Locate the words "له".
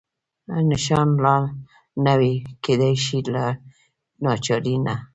3.33-3.45